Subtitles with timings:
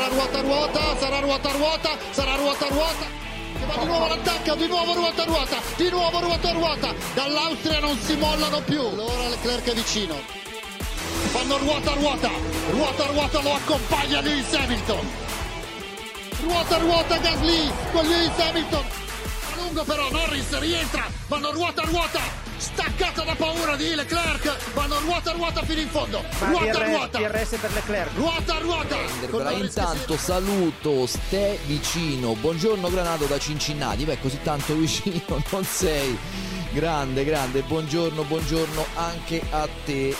[0.00, 3.06] sarà ruota ruota, sarà ruota ruota, sarà ruota ruota.
[3.58, 6.94] Che va di nuovo all'attacco, di nuovo ruota ruota, di nuovo ruota ruota.
[7.12, 8.80] Dall'Austria non si mollano più.
[8.80, 10.16] Allora Leclerc è vicino.
[11.32, 12.30] Fanno ruota ruota,
[12.70, 15.06] ruota ruota lo accompagna Lewis Hamilton.
[16.40, 18.84] Ruota ruota Gasly con Lewis Hamilton.
[19.52, 25.32] A lungo però Norris rientra, vanno ruota ruota staccato da paura di Leclerc vanno ruota
[25.32, 28.96] ruota fino in fondo ruota DRS, ruota DRS per Leclerc ruota ruota
[29.48, 32.34] che Intanto si- saluto Ste vicino.
[32.34, 34.04] Buongiorno Granato da Cincinnati.
[34.04, 36.18] Beh, così tanto vicino non sei.
[36.72, 37.62] Grande, grande.
[37.62, 40.14] Buongiorno, buongiorno anche a te.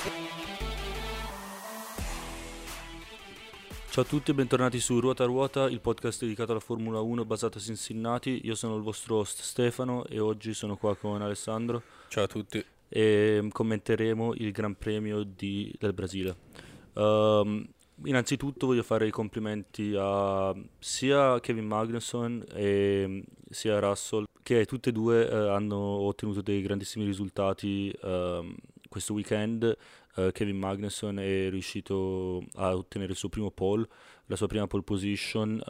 [3.91, 7.25] Ciao a tutti e bentornati su Ruota a Ruota, il podcast dedicato alla Formula 1
[7.25, 8.41] basato a Cincinnati.
[8.45, 12.65] Io sono il vostro host Stefano e oggi sono qua con Alessandro Ciao a tutti.
[12.89, 16.37] e commenteremo il Gran Premio di- del Brasile.
[16.95, 17.65] Ehm,
[18.07, 24.93] innanzitutto voglio fare i complimenti a sia Kevin Magnusson e sia Russell che tutte e
[24.93, 28.57] due eh, hanno ottenuto dei grandissimi risultati ehm,
[28.89, 29.77] questo weekend.
[30.17, 33.87] Eh, Kevin Magnusson è riuscito a ottenere il suo primo pole,
[34.27, 35.63] la sua prima pole position.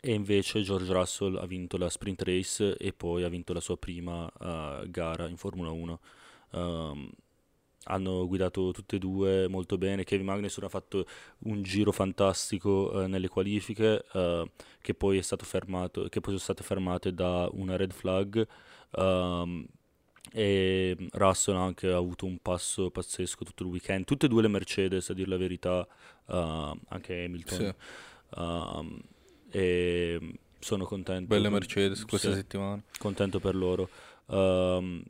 [0.00, 3.76] E invece George Russell ha vinto la sprint race e poi ha vinto la sua
[3.76, 6.00] prima eh, gara in Formula 1.
[6.52, 7.10] Ehm,
[7.84, 10.04] hanno guidato tutte e due molto bene.
[10.04, 11.04] Kevin Magnussen ha fatto
[11.40, 16.38] un giro fantastico eh, nelle qualifiche, eh, che poi è stato fermato, che poi sono
[16.38, 18.46] state fermate da una red flag.
[18.92, 19.66] ehm,
[20.34, 24.04] e Russell ha anche avuto un passo pazzesco tutto il weekend.
[24.04, 25.86] Tutte e due le Mercedes, a dire la verità,
[26.26, 27.58] eh, anche Hamilton.
[27.58, 28.40] Sì.
[28.40, 29.00] Ehm,
[29.52, 31.26] e sono contento.
[31.26, 32.82] Belle Mercedes questa Sì settimana.
[32.98, 33.88] contento per loro.
[34.30, 35.02] Ehm,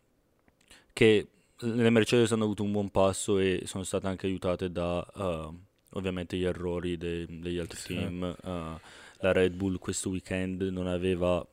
[0.93, 1.27] che
[1.59, 5.59] le Mercedes hanno avuto un buon passo e sono state anche aiutate da ehm,
[5.93, 7.95] ovviamente gli errori de- degli altri Sì.
[7.95, 8.25] team.
[8.25, 8.81] Eh,
[9.21, 11.47] la Red Bull questo weekend non aveva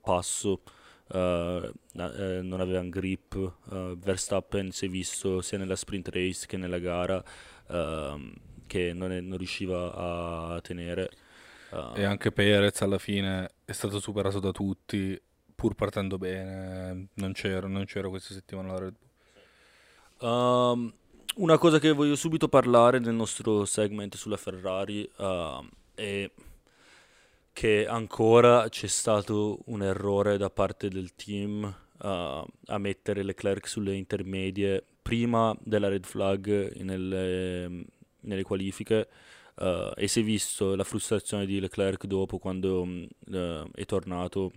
[0.00, 0.62] passo,
[1.12, 3.52] eh, non aveva un grip.
[3.96, 7.22] Verstappen si è visto sia nella sprint race che nella gara
[7.70, 8.32] ehm,
[8.66, 9.92] che non, è- non riusciva
[10.54, 11.10] a tenere.
[11.70, 15.20] Eh, E anche Perez alla fine è stato superato da tutti,
[15.54, 17.08] pur partendo bene.
[17.14, 20.30] Non c'era, non c'era questa settimana la Red Bull.
[20.30, 20.92] Um,
[21.36, 26.28] una cosa che voglio subito parlare nel nostro segment sulla Ferrari um, è
[27.52, 33.94] che ancora c'è stato un errore da parte del team uh, a mettere Leclerc sulle
[33.94, 37.84] intermedie prima della red flag nelle,
[38.20, 39.08] nelle qualifiche
[39.58, 44.52] uh, e si è visto la frustrazione di Leclerc dopo quando mm, uh, è tornato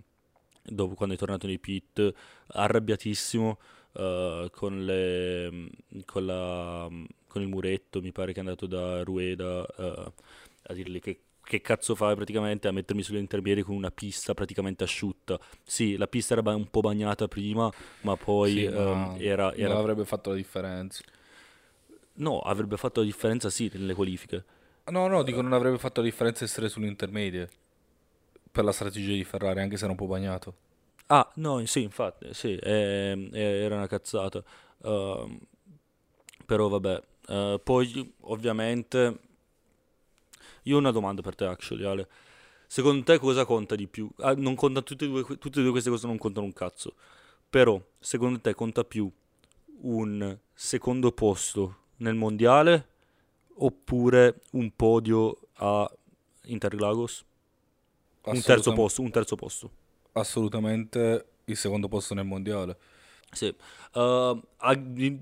[0.62, 2.12] dopo quando è tornato nei pit
[2.46, 3.58] arrabbiatissimo
[3.94, 5.70] eh, con, le,
[6.06, 6.88] con, la,
[7.26, 9.66] con il muretto, mi pare che è andato da Rueda
[10.64, 14.84] a dirgli che, che cazzo fai praticamente a mettermi sulle intermedie con una pista praticamente
[14.84, 15.38] asciutta.
[15.62, 17.70] Sì, la pista era un po' bagnata prima,
[18.02, 19.78] ma poi Sì, ehm, ma era, Non era...
[19.78, 21.02] avrebbe fatto la differenza.
[22.14, 24.44] No, avrebbe fatto la differenza sì nelle qualifiche.
[24.90, 27.48] No, no, dico non avrebbe fatto la differenza essere sulle intermedie.
[28.50, 30.54] Per la strategia di Ferrari, anche se era un po' bagnato.
[31.08, 34.42] Ah, no, sì, infatti, sì, eh, eh, era una cazzata.
[34.84, 35.38] Ehm,
[36.46, 39.16] però vabbè, Eh, poi ovviamente
[40.64, 42.08] io ho una domanda per te, actually, Ale.
[42.66, 44.08] Secondo te cosa conta di più?
[44.18, 46.94] Ah, non conta tutte e due, tutte e due queste cose non contano un cazzo.
[47.50, 49.10] Però, secondo te conta più
[49.82, 52.88] un secondo posto nel mondiale
[53.56, 55.90] oppure un podio a
[56.44, 57.24] Interlagos?
[58.24, 59.70] Un terzo posto, un terzo posto.
[60.12, 62.76] Assolutamente il secondo posto nel mondiale.
[63.30, 63.54] Sì,
[63.94, 64.40] Uh,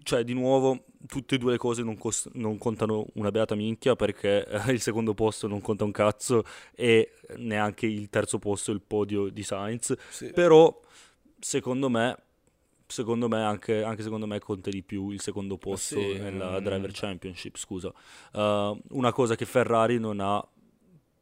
[0.04, 3.96] cioè di nuovo tutte e due le cose non, cos- non contano una beata minchia
[3.96, 6.44] perché eh, il secondo posto non conta un cazzo
[6.76, 9.94] e neanche il terzo posto il podio di Sainz,
[10.32, 10.80] però
[11.40, 12.16] secondo me,
[12.90, 16.64] secondo me anche, anche secondo me conta di più il secondo posto sì, nella mm.
[16.64, 17.92] Driver Championship, scusa.
[18.32, 20.46] Uh, una cosa che Ferrari non ha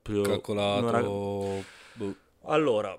[0.03, 0.81] Calcolato.
[0.81, 2.15] non ha- boh.
[2.44, 2.99] allora,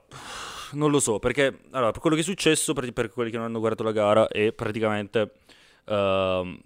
[0.73, 3.47] non lo so, perché allora, per quello che è successo, per, per quelli che non
[3.47, 5.31] hanno guardato la gara, è praticamente
[5.85, 6.59] ehm,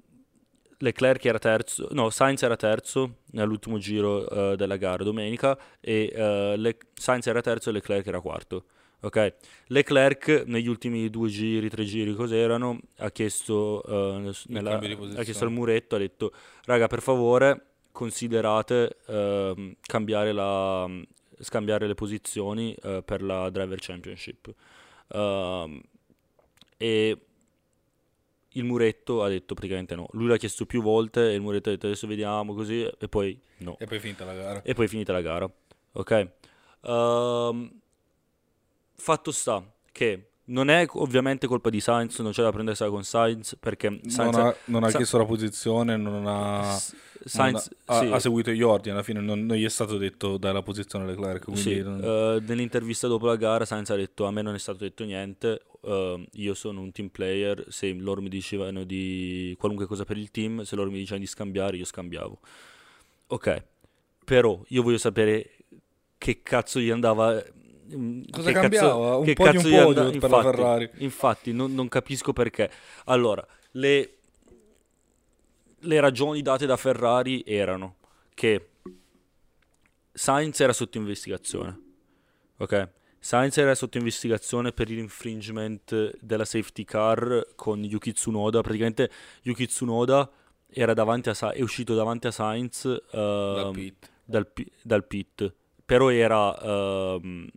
[0.80, 6.56] Leclerc era terzo, no, Sainz era terzo nell'ultimo giro eh, della gara domenica e eh,
[6.58, 8.66] Le- Sainz era terzo e Leclerc era quarto.
[9.04, 9.34] Ok,
[9.68, 12.80] Leclerc negli ultimi due giri, tre giri, cos'erano?
[13.00, 13.84] Ha chiesto,
[14.20, 14.70] nel- nella-
[15.20, 16.32] ha chiesto al muretto, ha detto,
[16.64, 20.90] raga, per favore, considerate ehm, cambiare la,
[21.40, 24.54] scambiare le posizioni eh, per la Driver Championship.
[25.10, 25.82] Ehm,
[26.78, 27.18] e
[28.56, 30.08] il muretto ha detto praticamente no.
[30.12, 33.38] Lui l'ha chiesto più volte e il muretto ha detto adesso vediamo così e poi
[33.58, 33.78] no.
[33.80, 34.62] E poi è finita la gara.
[34.64, 35.52] E poi è finita la gara.
[35.94, 36.28] Ok.
[36.82, 37.82] Ehm,
[39.04, 39.62] fatto sta
[39.92, 44.36] che non è ovviamente colpa di Sainz, non c'è da prendersela con Sainz perché Sainz
[44.36, 48.06] non ha, non ha Sa- chiesto la posizione, non ha, S- non Sainz ha, sì,
[48.08, 48.94] ha seguito gli ordini.
[48.94, 51.44] Alla fine non, non gli è stato detto dai la posizione Leclerc.
[51.44, 54.80] Quindi sì, eh, nell'intervista dopo la gara Sainz ha detto a me non è stato
[54.80, 60.04] detto niente, eh, io sono un team player, se loro mi dicevano di qualunque cosa
[60.04, 62.40] per il team, se loro mi dicevano di scambiare io scambiavo.
[63.28, 63.64] Ok,
[64.26, 65.52] però io voglio sapere
[66.18, 67.42] che cazzo gli andava...
[67.96, 69.16] mm, Cosa che cambiava?
[69.18, 70.90] Un che po' di un podio and- per la infatti, Ferrari.
[70.98, 72.70] Infatti, non, non capisco perché.
[73.06, 74.14] Allora, le,
[75.80, 77.96] le ragioni date da Ferrari erano
[78.34, 78.70] che
[80.12, 81.82] Sainz era sotto investigazione.
[82.58, 82.90] Ok?
[83.20, 88.62] Sainz era sotto investigazione per l'infringement della safety car con Yuki Tsunoda.
[88.62, 89.10] Praticamente
[89.44, 90.30] Yuki Tsunoda
[90.68, 94.10] era davanti a Sa- è uscito davanti a Sainz dal ehm, pit.
[94.26, 94.52] dal,
[94.82, 95.54] dal pit,
[95.86, 97.48] però era ehm,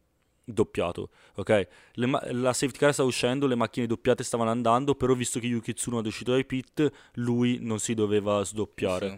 [0.49, 1.69] doppiato, ok?
[1.97, 5.75] Ma- la safety car stava uscendo, le macchine doppiate stavano andando, però visto che Yuki
[5.75, 9.09] Tsunoda è uscito dai pit, lui non si doveva sdoppiare,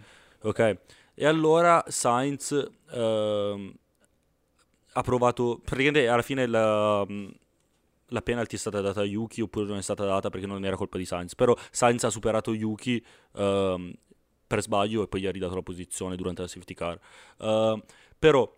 [0.40, 0.46] Sì.
[0.48, 0.78] ok?
[1.14, 3.74] E allora Sainz ehm,
[4.92, 7.06] ha provato, praticamente alla fine la,
[8.06, 10.76] la penalty è stata data a Yuki oppure non è stata data perché non era
[10.76, 13.04] colpa di Sainz, però Sainz ha superato Yuki
[13.36, 13.92] ehm,
[14.46, 16.98] per sbaglio e poi gli ha ridato la posizione durante la safety car.
[17.40, 17.82] Ehm,
[18.18, 18.56] però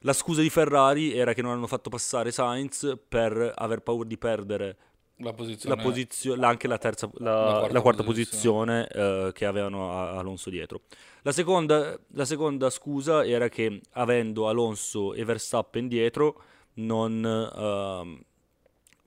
[0.00, 4.16] la scusa di Ferrari era che non hanno fatto passare Sainz per aver paura di
[4.18, 4.76] perdere
[5.16, 5.74] La posizione.
[5.76, 8.86] la posizio- la- anche la, terza, la, La quarta quarta posizione.
[8.86, 10.82] posizione eh, che avevano Alonso dietro.
[11.22, 16.40] La seconda, la seconda scusa era che avendo Alonso e Verstappen dietro
[16.74, 18.20] non ehm,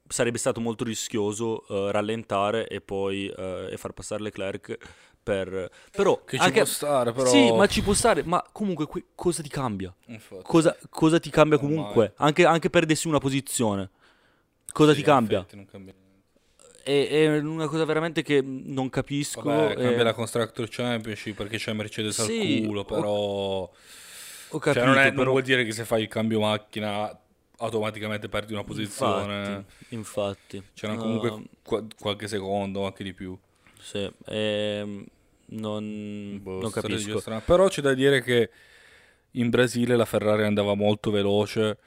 [0.07, 4.77] sarebbe stato molto rischioso eh, rallentare e poi eh, e far passare Leclerc
[5.23, 7.29] per però Che ci anche- può stare, però.
[7.29, 9.93] sì ma ci può stare ma comunque que- cosa ti cambia
[10.41, 11.75] cosa, cosa ti cambia Ormai.
[11.75, 13.89] comunque anche, anche perdessi una posizione
[14.71, 15.93] cosa Sì, ti cambia non cambia
[16.83, 19.43] è, è una cosa veramente che non capisco.
[19.43, 23.09] Vabbè, cambia e- la Constructor Championship perché c'è Mercedes Sì, al culo, ho- però...
[23.11, 23.69] Ho
[24.49, 27.15] Cioè, capito, non, è- non però- vuol dire che se fai il cambio macchina
[27.57, 29.63] automaticamente perdi una posizione.
[29.89, 30.63] Infatti, infatti.
[30.73, 33.37] C'era comunque Ehm, qua- qualche secondo, anche di più.
[33.81, 35.05] Sì, ehm,
[35.47, 37.19] non, Boh, non capisco.
[37.19, 37.41] strana.
[37.41, 38.49] Però c'è da dire che
[39.31, 41.77] in Brasile la Ferrari andava molto veloce.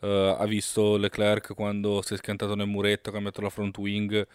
[0.00, 4.26] eh, ha visto Leclerc quando si è schiantato nel muretto, ha cambiato la front wing.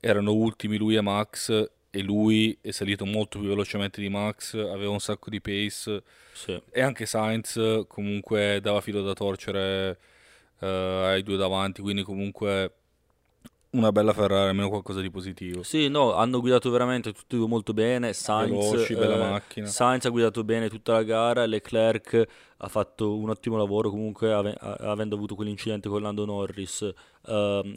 [0.00, 1.70] Erano ultimi lui e Max.
[1.92, 4.54] E lui è salito molto più velocemente di Max.
[4.54, 6.02] Aveva un sacco di pace.
[6.32, 6.60] Sì.
[6.70, 9.98] E anche Sainz comunque dava filo da torcere
[10.60, 11.82] eh, ai due davanti.
[11.82, 12.74] Quindi comunque
[13.72, 15.62] una bella Ferrari, almeno qualcosa di positivo.
[15.62, 18.12] Sì, no, hanno guidato veramente tutti e due molto bene.
[18.12, 19.66] Sainz, Veloci, bella eh, macchina.
[19.66, 21.46] Sainz ha guidato bene tutta la gara.
[21.46, 22.26] Leclerc
[22.56, 23.90] ha fatto un ottimo lavoro.
[23.90, 26.92] Comunque, ave- a- avendo avuto quell'incidente con Lando Norris,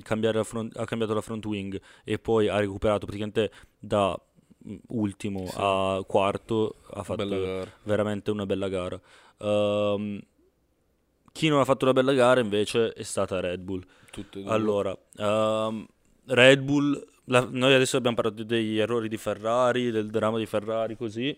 [0.02, 4.20] cambiare la front- ha cambiato la front wing e poi ha recuperato praticamente da
[4.68, 5.56] mm, ultimo Sì.
[5.58, 6.76] a quarto.
[6.92, 9.00] Ha fatto veramente una bella gara.
[9.40, 10.20] Ehm,
[11.32, 13.84] chi non ha fatto una bella gara invece è stata Red Bull.
[14.52, 15.86] Allora, ehm,
[16.26, 20.96] Red Bull, la- noi adesso abbiamo parlato degli errori di Ferrari, del dramma di Ferrari,
[20.96, 21.36] così,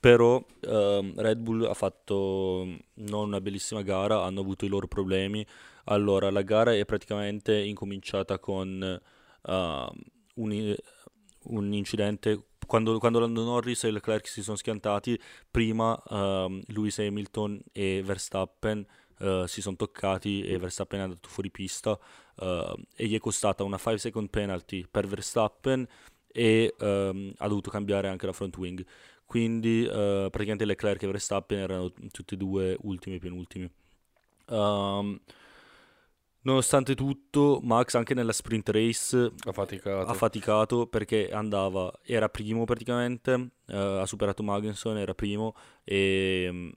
[0.00, 5.44] però ehm, Red Bull ha fatto non una bellissima gara, hanno avuto i loro problemi.
[5.84, 9.00] Allora, la gara è praticamente incominciata con
[9.42, 9.88] ehm,
[10.34, 10.76] un,
[11.44, 12.42] un incidente.
[12.66, 15.18] Quando, quando Lando Norris e Leclerc si sono schiantati,
[15.50, 18.86] prima ehm, Lewis Hamilton e Verstappen
[19.20, 21.98] eh, si sono toccati e Verstappen è andato fuori pista
[22.40, 25.86] eh, e gli è costata una 5 second penalty per Verstappen
[26.30, 28.84] e ehm, ha dovuto cambiare anche la front wing.
[29.26, 33.70] Quindi eh, praticamente Leclerc e Verstappen erano tutti e due ultimi e penultimi.
[34.48, 35.20] Ehm,
[36.42, 40.10] nonostante tutto, Max anche nella sprint race Ha faticato.
[40.10, 46.68] ha faticato perché andava, era primo praticamente, eh, ha superato Magnussen, era primo e mm,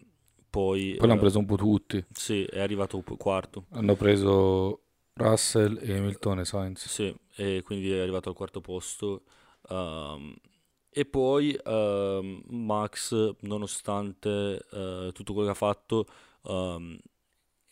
[0.52, 2.02] poi, Poi l'hanno eh, preso un po' tutti.
[2.14, 6.84] sì, è arrivato quarto, Hanno preso Russell, Hamilton e Sainz.
[6.84, 9.24] sì, e quindi è arrivato al quarto posto.
[9.70, 10.34] ehm,
[10.90, 16.06] e poi ehm, Max, nonostante eh, tutto quello che ha fatto,
[16.44, 17.00] ehm,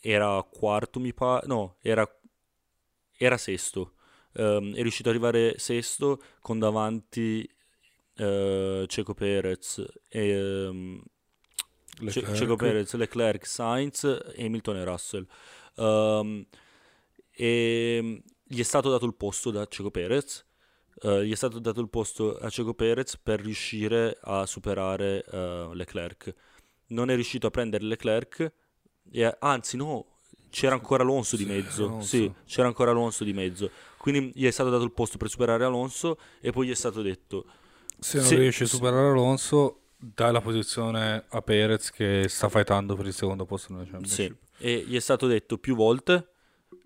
[0.02, 2.08] era quarto, mi pare, no, era,
[3.18, 3.94] era sesto.
[4.34, 7.48] Ehm, è riuscito ad arrivare sesto con davanti
[8.16, 11.00] eh, Checo Perez e Ce-
[12.00, 12.32] Leclerc.
[12.38, 14.03] Checo Perez, Leclerc, Sainz,
[14.38, 15.25] Hamilton e Russell.
[15.75, 16.46] Ehm,
[17.32, 20.46] e gli è stato dato il posto da Checo Perez.
[21.01, 25.70] eh, gli è stato dato il posto a Checo Perez per riuscire a superare eh,
[25.74, 26.34] Leclerc.
[26.88, 28.51] Non è riuscito a prendere Leclerc,
[29.12, 30.18] e, anzi no,
[30.50, 32.01] c'era ancora Alonso di mezzo.
[32.01, 33.70] Sì, c'era ancora Alonso di mezzo.
[33.98, 37.01] Quindi gli è stato dato il posto per superare Alonso e poi gli è stato
[37.01, 37.46] detto
[38.00, 42.96] Se non Sì, riesce a superare Alonso, dai la posizione a Perez che sta fightando
[42.96, 43.91] per il secondo posto nella sì.
[43.91, 44.38] Championship.
[44.58, 46.29] E gli è stato detto più volte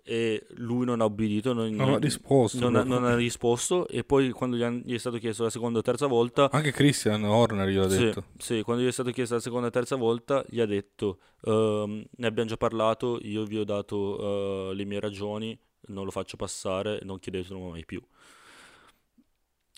[0.05, 2.59] e lui non ha obbedito, non, Non ha risposto.
[2.59, 5.49] non ha, non ha risposto e poi quando gli, han- gli è stato chiesto la
[5.49, 8.25] seconda o terza volta Anche Christian Horner gliel'ha Sì, detto.
[8.37, 12.03] sì, quando gli è stato chiesto la seconda e terza volta, gli ha detto: ehm,
[12.17, 16.35] Ne abbiamo già parlato, io vi ho dato eh, le mie ragioni, non lo faccio
[16.37, 18.01] passare, non chiedetelo mai più.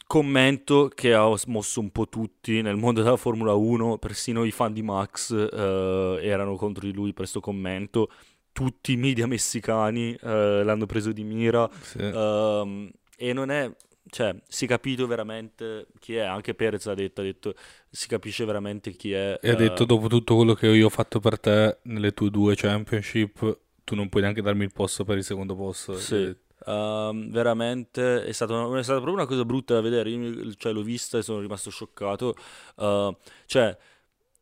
[0.08, 4.74] Commento che ha mosso un po' tutti nel mondo della Formula 1, persino i fan
[4.74, 8.12] di Max eh, erano contro di lui per questo commento.
[8.52, 11.70] Tutti i media messicani eh, l'hanno preso di mira.
[11.82, 12.00] Sì.
[12.00, 13.72] Ehm, e non è,
[14.10, 17.56] cioè, si è capito veramente chi è, anche Perez l'ha detto, ha detto,
[17.90, 19.40] si capisce veramente chi è.
[19.42, 22.30] E ha eh, detto dopo tutto quello che io ho fatto per te nelle tue
[22.30, 25.98] due championship, tu non puoi neanche darmi il posto per il secondo posto.
[25.98, 26.44] Sì.
[26.68, 30.72] Ehm, veramente è stata, una- è stata proprio una cosa brutta da vedere, io cioè,
[30.74, 32.36] l'ho vista e sono rimasto scioccato,
[32.78, 33.78] Eh, cioè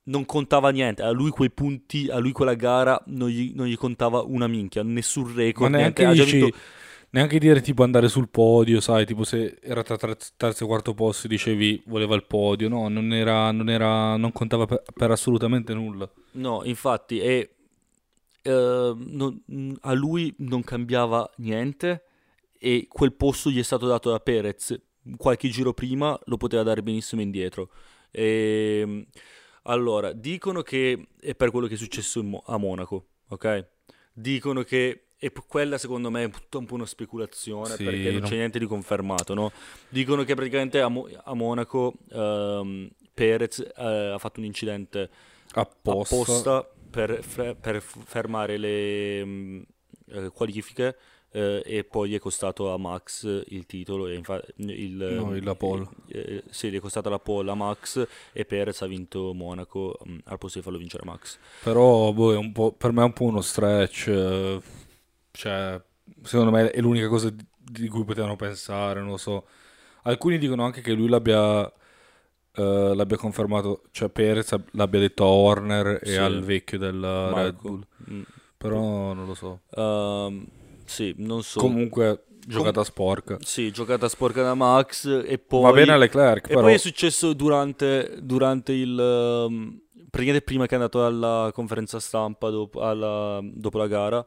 [0.05, 3.77] non contava niente, a lui quei punti, a lui quella gara non gli, non gli
[3.77, 6.53] contava una minchia, nessun Ma record, neanche, niente, dici- vinto-
[7.11, 9.97] neanche dire tipo andare sul podio, sai, tipo se era tra
[10.35, 14.65] terzo e quarto posto dicevi voleva il podio, no, non era, non era, non contava
[14.65, 16.09] per, per assolutamente nulla.
[16.35, 17.55] No, infatti, e,
[18.41, 19.41] eh, non-
[19.81, 22.03] a lui non cambiava niente
[22.63, 24.79] e quel posto gli è stato dato da Perez
[25.17, 27.69] qualche giro prima, lo poteva dare benissimo indietro.
[28.09, 29.05] E,
[29.63, 33.67] allora, dicono che è per quello che è successo Mo- a Monaco, ok?
[34.13, 38.21] Dicono che e quella secondo me è tutta un po' una speculazione Sì, perché non
[38.21, 39.51] non- c'è niente di confermato, no?
[39.89, 43.73] Dicono che praticamente a, Mo- a Monaco ehm, Perez eh,
[44.13, 45.09] ha fatto un incidente
[45.53, 46.15] Apposta.
[46.15, 49.61] apposta per, fre- per fermare le mm,
[50.07, 50.97] eh, qualifiche
[51.33, 55.55] eh, e poi gli è costato a Max il titolo e infa- il, No, la
[55.55, 55.87] pole.
[56.07, 59.97] eh, eh, sì, gli è costata la pole a Max e Perez ha vinto Monaco
[60.07, 61.37] mm, al posto di farlo vincere Max.
[61.63, 64.61] Però boh, è un po', per me è un po' uno stretch, eh,
[65.31, 65.81] cioè
[66.21, 69.47] secondo me è l'unica cosa di, di cui potevano pensare, non lo so.
[70.03, 71.65] Alcuni dicono anche che lui l'abbia,
[72.55, 76.17] eh, l'abbia confermato, cioè Perez ab- l'abbia detto a Horner e Sì.
[76.17, 77.55] al vecchio della Red.
[77.59, 78.21] Bull, Mm.
[78.57, 79.61] però non lo so.
[79.75, 80.45] Ehm,
[80.85, 81.59] sì, non so.
[81.59, 83.37] Comunque giocata sporca.
[83.41, 85.61] Sì, giocata sporca da Max e poi...
[85.63, 88.97] Va bene Leclerc, E però poi è successo durante, durante il...
[88.99, 94.25] ehm, praticamente prima che è andato alla conferenza stampa dopo, alla- dopo la gara,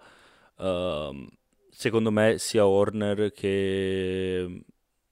[0.59, 1.29] ehm,
[1.71, 4.65] secondo me sia Horner che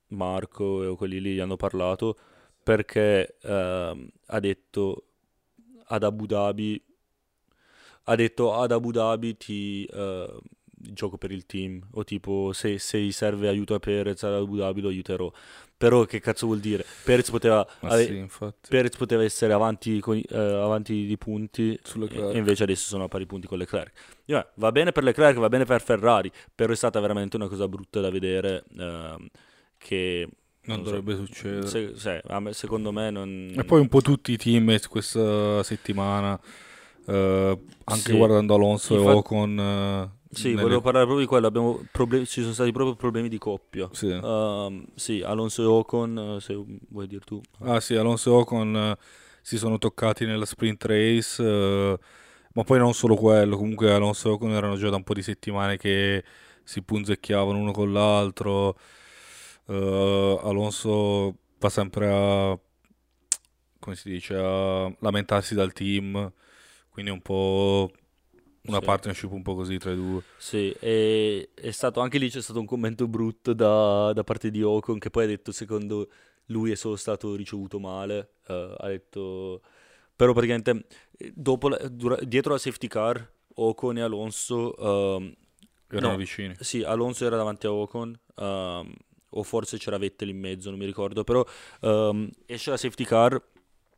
[0.08, 2.16] Marco e quelli lì gli hanno parlato
[2.62, 5.04] perché ehm, ha detto
[5.88, 6.82] ad Abu Dhabi
[8.04, 10.38] ha detto ad Abu Dhabi ti eh,
[10.93, 14.57] gioco per il team o tipo se, se gli serve aiuto a Perez ad Abu
[14.57, 15.31] Dhabi lo aiuterò
[15.76, 18.26] però che cazzo vuol dire Perez poteva, ave- sì.
[18.69, 21.79] Perez poteva essere avanti, con- eh, avanti di punti
[22.33, 23.93] e invece adesso sono a pari punti con Leclerc
[24.26, 27.67] Io, va bene per Leclerc va bene per Ferrari però è stata veramente una cosa
[27.69, 29.26] brutta da vedere ehm,
[29.79, 30.29] che
[30.67, 31.67] Non non so, dovrebbe succedere.
[31.67, 36.41] se- se- me- secondo me non E poi un po' tutti i team questa settimana,
[37.07, 38.17] eh, anche Sì.
[38.17, 40.11] guardando Alonso Infatti- e Ocon.
[40.35, 41.47] Sì, nelle- volevo parlare proprio di quello.
[41.47, 43.88] Abbiamo proble- ci sono stati proprio problemi di coppia.
[43.93, 44.11] Sì.
[44.11, 46.55] Ehm, sì, Alonso e Ocon, eh, se
[46.88, 47.41] vuoi dire tu.
[47.61, 48.97] Ah sì, Alonso e Ocon eh,
[49.43, 51.99] si sono toccati nella sprint race, eh,
[52.55, 55.23] ma poi non solo quello, comunque Alonso e Ocon erano già da un po' di
[55.23, 56.25] settimane che
[56.62, 58.76] si punzecchiavano uno con l'altro.
[59.67, 62.59] Alonso va sempre a,
[63.79, 66.33] come si dice, a lamentarsi dal team,
[66.91, 67.91] quindi è un po'
[68.66, 68.85] una Sì.
[68.85, 70.23] partnership un po' così tra i due.
[70.37, 74.62] Sì, e è stato anche lì c'è stato un commento brutto da, da parte di
[74.62, 76.09] Ocon che poi ha detto secondo
[76.47, 78.35] lui è solo stato ricevuto male.
[78.49, 79.62] eh, ha detto
[80.16, 85.35] però praticamente eh, dopo la- dura- dietro la safety car Ocon e Alonso ehm,
[85.90, 86.16] Erano No.
[86.16, 86.54] vicini.
[86.59, 88.92] Sì, Alonso era davanti a Ocon, ehm,
[89.30, 91.44] o forse c'era Vettel in mezzo, non mi ricordo, però
[91.83, 93.40] ehm, esce la safety car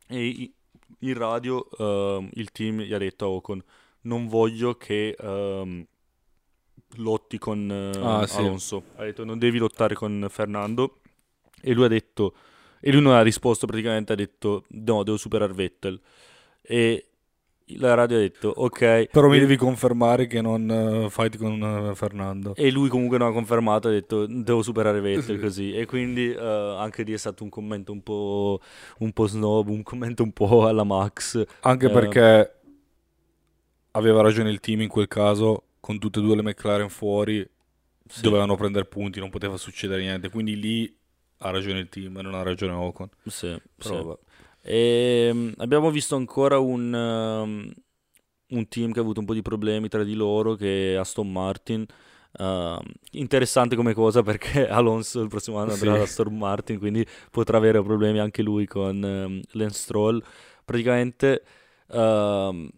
[0.07, 0.51] e
[0.99, 3.63] in radio ehm, il team gli ha detto a Ocon,
[4.07, 5.85] non voglio che ehm,
[6.97, 8.37] lotti con eh, Ah, sì.
[8.39, 10.99] Alonso, ha detto non devi lottare con Fernando
[11.61, 12.33] e lui ha detto,
[12.79, 15.99] e lui non ha risposto praticamente, ha detto no, devo superare Vettel
[16.61, 17.03] e
[17.71, 19.07] la radio ha detto ok.
[19.11, 22.55] Però mi e- devi confermare che non eh, fight con eh, Fernando.
[22.55, 25.37] E lui comunque non ha confermato, ha detto devo superare Vettel Sì.
[25.39, 25.73] così.
[25.73, 28.61] E quindi eh, anche lì è stato un commento un po',
[28.99, 31.43] un po' snob, un commento un po' alla Max.
[31.61, 31.91] Anche Eh.
[31.91, 32.56] perché
[33.97, 37.47] aveva ragione il team in quel caso, con tutte e due le McLaren fuori,
[38.07, 38.21] Sì.
[38.21, 40.29] dovevano prendere punti, non poteva succedere niente.
[40.29, 40.97] Quindi lì
[41.39, 43.09] ha ragione il team, non ha ragione Ocon.
[43.25, 44.17] Sì, Però
[44.61, 44.69] sì.
[44.69, 47.71] E, mm, abbiamo visto ancora un, um,
[48.49, 51.31] un team che ha avuto un po' di problemi tra di loro, che è Aston
[51.31, 51.85] Martin.
[52.39, 52.77] Uh,
[53.11, 55.97] interessante come cosa perché Alonso il prossimo anno andrà Sì.
[55.97, 60.21] ad Aston Martin, quindi potrà avere problemi anche lui con um, Lance Stroll.
[60.63, 61.43] Praticamente
[61.87, 62.69] um,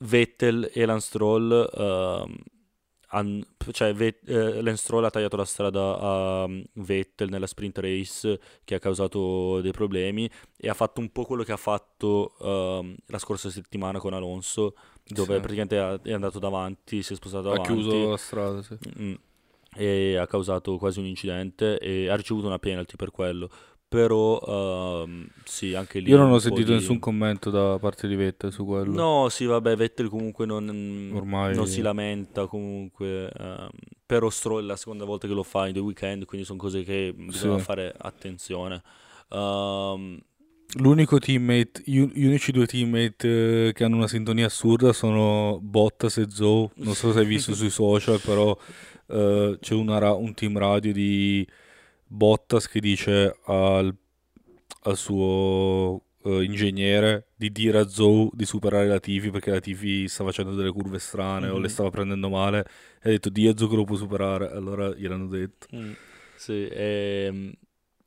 [0.00, 2.36] Vettel e Lance Stroll, um,
[3.08, 7.78] han- cioè Vet- eh, Lance Stroll ha tagliato la strada a um, Vettel nella sprint
[7.78, 12.34] race che ha causato dei problemi e ha fatto un po' quello che ha fatto
[12.40, 14.74] um, la scorsa settimana con Alonso,
[15.06, 15.40] dove Sì.
[15.40, 18.76] praticamente ha- è andato davanti, si è spostato Ha avanti chiuso la strada, sì.
[19.00, 19.14] mm,
[19.76, 23.48] e ha causato quasi un incidente e ha ricevuto una penalty per quello.
[23.88, 28.16] Però um, sì, anche lì Io non ho sentito di- nessun commento da parte di
[28.16, 28.92] Vettel su quello.
[28.92, 33.68] No, sì, vabbè, Vettel comunque non, Ormai- non si lamenta comunque, ehm,
[34.04, 36.82] però Stroll è la seconda volta che lo fa in due weekend, quindi sono cose
[36.82, 37.64] che bisogna Sì.
[37.64, 38.82] fare attenzione.
[39.30, 40.18] Ehm,
[40.78, 45.60] L'unico teammate, gli un- gli unici due teammate eh, che hanno una sintonia assurda sono
[45.62, 46.70] Bottas e Zoe.
[46.76, 48.56] Non so se hai visto sui social, però
[49.08, 51.46] eh, c'è una un team radio di
[52.14, 53.94] Bottas che dice al,
[54.82, 60.08] al suo eh, ingegnere di dire a Zoe di superare la Tifi perché la Tifi
[60.08, 61.68] sta facendo delle curve strane o le Mhm.
[61.68, 62.60] stava prendendo male.
[63.02, 64.50] E ha detto di a Zoe che lo può superare.
[64.50, 65.66] Allora gliel'hanno detto.
[65.74, 65.92] mm,
[66.34, 67.52] sì, ehm,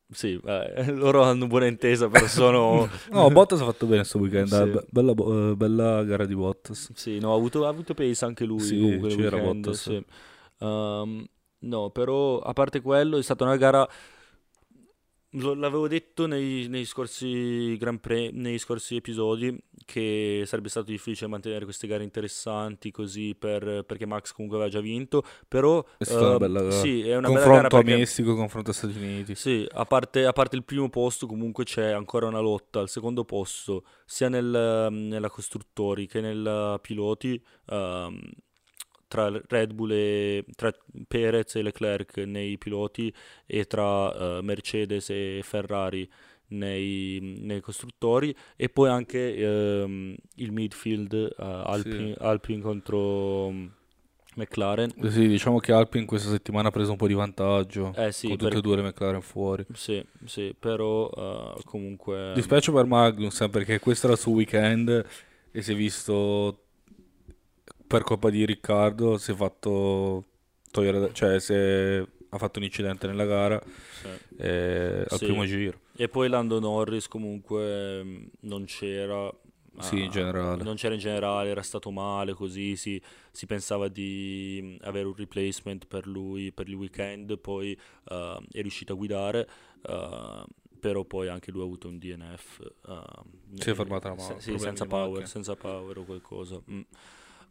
[0.10, 2.88] sì, vabbè, loro hanno buona intesa, però sono...
[3.12, 4.48] No, Bottas ha fatto bene questo weekend.
[4.48, 4.56] Sì.
[4.62, 6.92] eh, be- Bella, bo- eh, bella gara di Bottas.
[6.94, 9.82] Sì, no, ha avuto, ha avuto pace anche lui Sì, c'era weekend, Bottas.
[9.82, 10.06] sì.
[10.60, 11.26] Ehm,
[11.68, 13.88] no, però a parte quello è stata una gara,
[15.32, 21.30] lo- l'avevo detto nei, nei scorsi Grand Prix, nei scorsi episodi, che sarebbe stato difficile
[21.30, 26.26] mantenere queste gare interessanti così per- perché Max comunque aveva già vinto, però È stata
[26.26, 26.92] una ehm, bella gara.
[26.92, 27.84] sì, è una bella gara confronto a perché...
[27.84, 29.36] Messico, confronto a Stati Uniti.
[29.36, 33.24] Sì, a parte, a parte il primo posto, comunque c'è ancora una lotta al secondo
[33.24, 38.20] posto, sia nel, nella costruttori che nel piloti, ehm,
[39.08, 40.72] tra Red Bull e tra
[41.08, 43.14] Perez e Leclerc nei piloti
[43.46, 46.10] e tra eh, Mercedes e Ferrari
[46.50, 53.66] nei, nei costruttori, e poi anche ehm, il midfield, eh, Alpine, Alpine contro mm,
[54.36, 54.94] McLaren.
[55.10, 58.38] Sì, diciamo che Alpine questa settimana ha preso un po' di vantaggio Eh sì, con
[58.38, 59.66] tutte per- e due le McLaren fuori.
[59.74, 62.32] sì, sì, però eh, comunque...
[62.34, 65.06] Dispiace per Magnussen perché questo era il suo weekend
[65.52, 66.67] e si è visto
[67.88, 70.26] per colpa di Riccardo si è fatto
[70.72, 73.62] togliere, cioè si è- ha fatto un incidente nella gara
[74.02, 74.08] Sì.
[74.38, 75.26] eh, al Sì.
[75.26, 75.80] primo giro.
[75.96, 79.32] E poi Lando Norris comunque mh, non c'era.
[79.80, 80.64] Sì, in generale.
[80.64, 83.00] Non c'era in generale, era stato male, così si,
[83.32, 87.78] si pensava di mh, avere un replacement per lui per il weekend, poi
[88.10, 89.48] eh, è riuscito a guidare,
[89.84, 90.44] eh,
[90.80, 92.60] però poi anche lui ha avuto un DNF.
[92.88, 95.26] eh, Si è fermata la se- mano, Sì, problemi senza power, macchina.
[95.28, 96.60] senza power o qualcosa.
[96.72, 96.82] mm.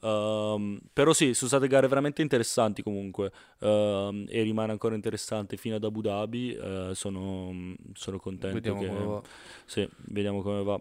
[0.00, 5.76] Ehm, però sì, sono state gare veramente interessanti comunque ehm, e rimane ancora interessante fino
[5.76, 6.54] ad Abu Dhabi.
[6.54, 8.87] eh, sono, sono contento Vediamo che...
[8.87, 9.22] come va.
[9.64, 10.80] Sì, vediamo come va.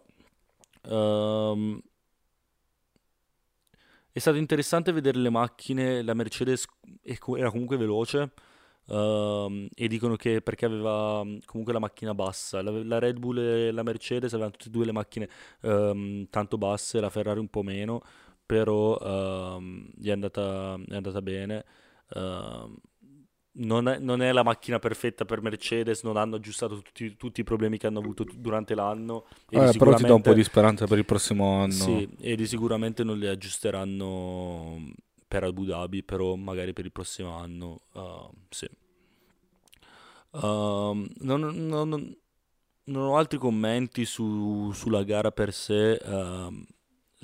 [0.89, 1.81] Ehm,
[4.11, 6.65] è stato interessante vedere le macchine, la Mercedes
[7.03, 8.31] era comunque veloce
[8.87, 13.71] ehm, e dicono che perché aveva comunque la macchina bassa, la, la Red Bull e
[13.71, 15.29] la Mercedes avevano tutte e due le macchine
[15.61, 18.01] ehm, tanto basse, la Ferrari un po' meno,
[18.45, 21.65] però ehm, gli è andata, è andata bene.
[22.13, 22.75] Ehm,
[23.57, 27.43] non è, non è la macchina perfetta per Mercedes, non hanno aggiustato tutti, tutti i
[27.43, 29.25] problemi che hanno avuto tu- durante l'anno.
[29.49, 31.75] Eh, però ti dà un po' di speranza per il prossimo anno.
[31.85, 34.91] Sì, e di sicuramente non li aggiusteranno
[35.27, 38.67] per Abu Dhabi, però magari per il prossimo anno, uh, sì.
[41.19, 42.15] Non, non- non-
[42.97, 45.99] ho altri commenti su- sulla gara per sé.
[46.05, 46.65] um,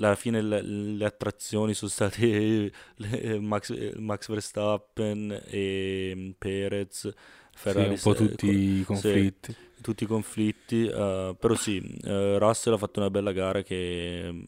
[0.06, 7.12] alla fine le, le attrazioni sono state le- Max, Max Verstappen e Perez,
[7.54, 8.48] Sì, Ferrari un po' tutti
[8.80, 9.56] i conflitti.
[9.82, 14.46] tutti i conflitti, eh, però sì, eh, Russell ha fatto una bella gara che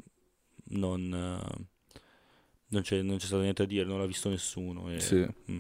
[0.66, 1.66] non, eh,
[2.70, 4.90] non c'è, non c'è stato niente da dire, non l'ha visto nessuno.
[4.92, 5.28] e- Sì.
[5.52, 5.60] mm.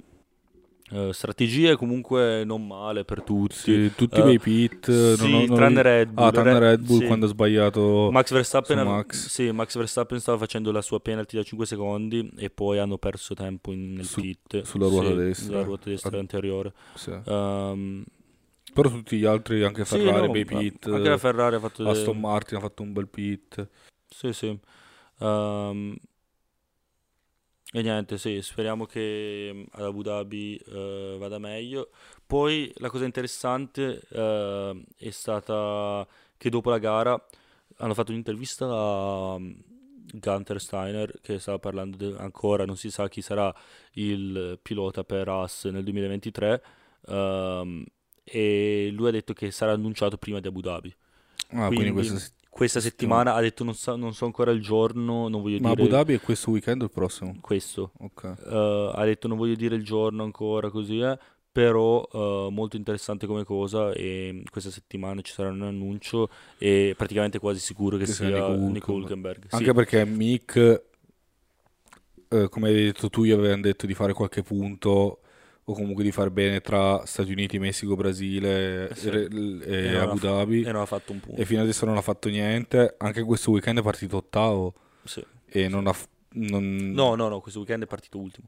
[0.93, 3.55] Uh, strategie comunque non male per tutti.
[3.55, 4.91] Sì, tutti Uh, bei pit.
[5.15, 6.23] sì, non non tranne Red Bull.
[6.25, 7.05] Ah, tranne Re- Red Bull sì.
[7.07, 8.09] quando ha sbagliato.
[8.11, 9.27] Max Verstappen, Max.
[9.27, 13.33] sì, Max Verstappen stava facendo la sua penalty da 5 secondi e poi hanno perso
[13.33, 14.61] tempo in- nel Su- pit.
[14.61, 15.45] sulla ruota Sì, destra.
[15.47, 16.19] sulla ruota destra Ah.
[16.19, 16.73] anteriore.
[17.25, 18.03] Um,
[18.73, 20.87] Però tutti gli altri, anche Ferrari, no, bei pit.
[20.87, 23.67] Anche la Ferrari ha fatto dei- Aston Martin ha fatto un bel pit.
[24.07, 24.57] Sì, sì.
[25.19, 25.95] Ehm,
[27.75, 31.89] e niente, sì, speriamo che mm, ad Abu Dhabi eh, vada meglio.
[32.25, 36.07] Poi la cosa interessante eh, è stata
[36.37, 37.19] che dopo la gara
[37.77, 39.51] hanno fatto un'intervista a mm,
[40.13, 43.51] Gunther Steiner che stava parlando de- ancora, non si sa chi sarà
[43.93, 46.63] il pilota per Haas nel 2023
[47.07, 47.83] ehm,
[48.23, 50.95] e lui ha detto che sarà annunciato prima di Abu Dhabi.
[51.49, 55.27] Ah, quindi, Quindi- questa Questa settimana ha detto non, sa- non so ancora il giorno,
[55.27, 57.35] non voglio Ma dire Abu Dhabi è questo weekend o il prossimo?
[57.41, 57.91] questo.
[57.99, 58.23] Ok.
[58.45, 61.17] Eh, ha detto non voglio dire il giorno ancora così è,
[61.51, 67.39] però eh, molto interessante come cosa e questa settimana ci sarà un annuncio e praticamente
[67.39, 69.05] quasi sicuro che Che sia sia Nico.
[69.07, 70.83] Sì, Anche perché Mick,
[72.29, 75.19] eh, come hai detto tu, gli avevano detto di fare qualche punto
[75.65, 79.07] o comunque di far bene tra Stati Uniti, Messico, Brasile Eh sì.
[79.09, 79.27] e,
[79.63, 80.61] e E Abu ha fa- Dhabi.
[80.63, 81.39] e non ha fatto un punto.
[81.39, 82.95] E fino adesso non ha fatto niente.
[82.97, 84.73] Anche questo weekend è partito ottavo
[85.03, 85.23] Sì.
[85.45, 85.93] e non ha...
[85.93, 88.47] f- non- No, no, no, questo weekend è partito ultimo.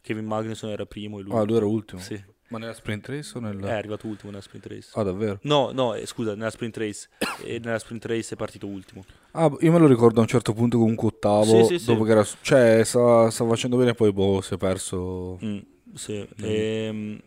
[0.00, 2.00] Kevin Magnussen era primo e lui Ah, lui era ultimo.
[2.00, 3.58] Sì, Ma nella sprint race o nel...
[3.60, 4.88] è arrivato ultimo nella sprint race.
[4.94, 5.38] Ah, davvero?
[5.42, 7.08] No, no, eh, scusa, nella sprint race.
[7.44, 9.04] E nella sprint race è partito ultimo.
[9.32, 12.12] Ah, io me lo ricordo a un certo punto comunque ottavo, Sì, sì, dopo che
[12.12, 12.24] era...
[12.40, 15.38] Cioè, stava, stava facendo bene, poi boh, si è perso...
[15.44, 15.58] Mm,
[15.94, 17.18] sì, ehm,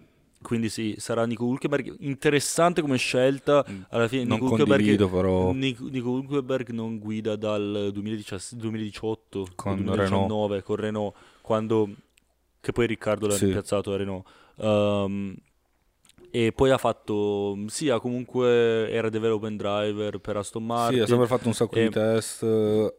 [0.42, 1.96] quindi sì, sarà Nico Hülkenberg.
[2.00, 3.66] Interessante come scelta.
[3.90, 5.52] Alla fine Non Nico condivido, però...
[5.52, 11.90] Nico, Nico Hülkenberg non guida dal 2017 2018 o Con 2019 con Renault, quando,
[12.60, 13.46] che poi Riccardo l'ha Sì.
[13.46, 14.28] rimpiazzato a Renault.
[14.58, 15.36] Ehm,
[16.32, 21.02] e poi ha fatto, sì, ha comunque era development driver per Aston Sì, Martin.
[21.02, 22.44] ha sempre fatto un sacco E- di test,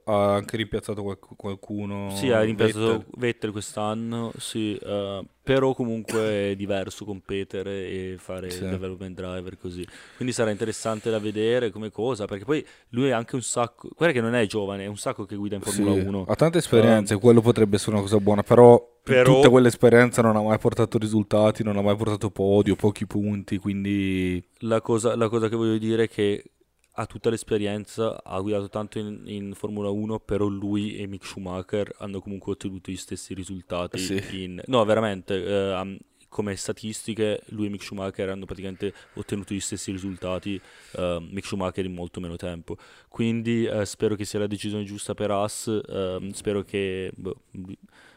[0.05, 2.11] ha anche rimpiazzato qualc- qualcuno.
[2.11, 3.07] Sì, ha rimpiazzato Vettel.
[3.16, 8.61] Vettel, quest'anno, sì, eh, però comunque è diverso competere e fare Sì.
[8.68, 9.85] development driver così.
[10.14, 14.14] Quindi sarà interessante da vedere come cosa, perché poi lui è anche un sacco, guarda
[14.14, 16.25] che non è giovane, è un sacco che guida in Formula Sì, 1.
[16.29, 20.43] Ha tante esperienze, quello potrebbe essere una cosa buona, però, Però- tutta quell'esperienza non ha
[20.43, 25.49] mai portato risultati, non ha mai portato podio, pochi punti, quindi La cosa, la cosa
[25.49, 26.45] che voglio dire è che
[26.97, 31.93] ha tutta l'esperienza, ha guidato tanto in, in Formula 1, però lui e Mick Schumacher
[31.99, 33.99] hanno comunque ottenuto gli stessi risultati.
[33.99, 34.43] Sì.
[34.43, 39.91] in- no, veramente, eh, come statistiche, lui e Mick Schumacher hanno praticamente ottenuto gli stessi
[39.91, 40.61] risultati,
[40.97, 42.77] eh, Mick Schumacher in molto meno tempo.
[43.09, 47.11] Quindi eh, spero che sia la decisione giusta per Haas, ehm, spero che...
[47.17, 47.37] boh,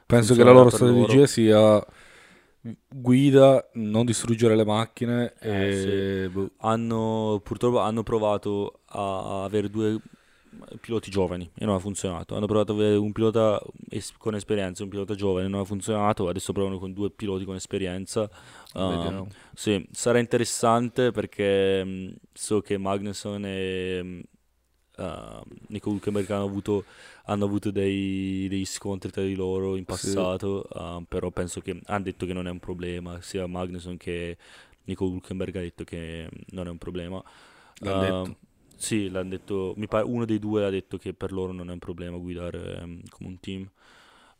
[0.05, 1.23] penso che la loro per loro.
[1.23, 1.83] strategia sia
[2.87, 9.99] guida, non distruggere le macchine Eh, e boh, hanno purtroppo hanno provato a avere due
[10.79, 12.35] piloti giovani e non ha funzionato.
[12.35, 16.27] Hanno provato ad avere un pilota es- con esperienza, un pilota giovane, non ha funzionato.
[16.29, 18.29] Adesso provano con due piloti con esperienza.
[18.83, 19.35] Vediamo.
[19.53, 24.21] sì, sarà interessante perché mh, so che Magnusson e mh,
[24.97, 26.85] uh, Nico Hülkenberg hanno avuto,
[27.25, 30.27] hanno avuto dei, degli scontri tra di loro in Sì.
[30.27, 34.37] passato, uh, però penso che hanno detto che non è un problema, sia Magnusson che
[34.85, 37.23] Nico Hülkenberg ha detto che non è un problema.
[37.79, 38.37] L'hanno Uh, detto.
[38.77, 41.71] Sì, l'hanno detto, mi pare uno dei due ha detto che per loro non è
[41.73, 43.69] un problema guidare ehm, come un team.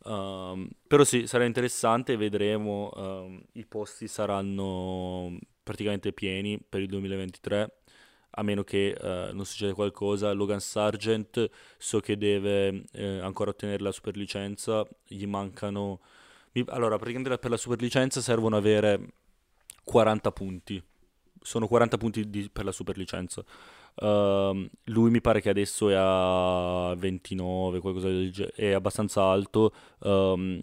[0.04, 2.90] Um, però sì, sarà interessante, vedremo.
[2.94, 7.72] um, I posti saranno praticamente pieni per il 2023,
[8.38, 10.32] a meno che eh, non succeda qualcosa.
[10.32, 16.00] Logan Sargent so che deve eh, ancora ottenere la superlicenza, gli mancano...
[16.68, 19.12] Allora, praticamente per la superlicenza servono avere
[19.84, 20.82] 40 punti.
[21.42, 23.44] Sono 40 punti di- per la superlicenza.
[23.96, 29.72] Ehm, lui mi pare che adesso è a 29, qualcosa del genere, è abbastanza alto.
[30.02, 30.62] ehm,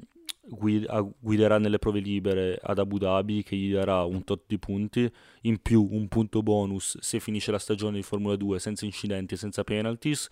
[0.49, 4.58] gui- a- guiderà nelle prove libere ad Abu Dhabi che gli darà un tot di
[4.60, 5.10] punti,
[5.41, 9.38] in più un punto bonus se finisce la stagione di Formula 2 senza incidenti e
[9.38, 10.27] senza penalties,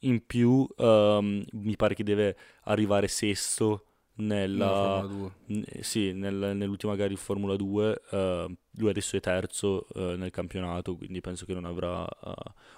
[0.00, 3.82] in più ehm, mi pare che deve arrivare sesto
[4.18, 5.32] nella, Nella Formula 2.
[5.58, 10.30] n- sì, nel- nell'ultima gara di Formula 2, eh, lui adesso è terzo eh, nel
[10.30, 12.34] campionato, quindi penso che non avrà eh,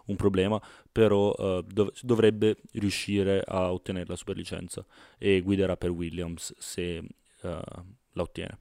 [0.06, 4.84] un problema, però eh, dov- dovrebbe riuscire a ottenere la superlicenza
[5.18, 7.04] e guiderà per Williams se eh,
[7.40, 8.58] la ottiene.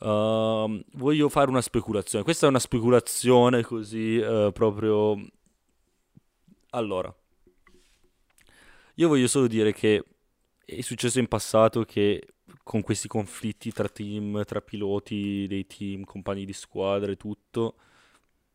[0.00, 4.18] Ehm, voglio fare una speculazione, questa è una speculazione così
[4.52, 5.16] proprio...
[6.70, 7.12] Allora,
[8.96, 10.04] io voglio solo dire che
[10.64, 16.44] è successo in passato che con questi conflitti tra team, tra piloti dei team, compagni
[16.44, 17.76] di squadra e tutto,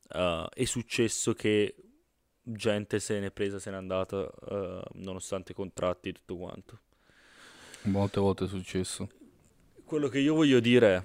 [0.10, 1.76] uh, è successo che
[2.42, 6.80] gente se n'è presa, se n'è andata, uh, nonostante contratti e tutto quanto.
[7.84, 9.10] Molte volte è successo.
[9.84, 11.04] Quello che io voglio dire è,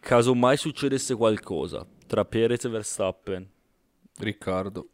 [0.00, 3.50] caso mai succedesse qualcosa tra Perez e Verstappen,
[4.16, 4.88] Riccardo.